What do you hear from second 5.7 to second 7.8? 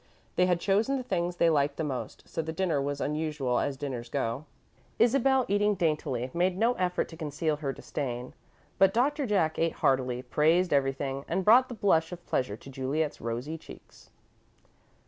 daintily, made no effort to conceal her